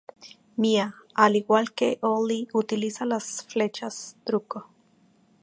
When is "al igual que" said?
1.13-1.99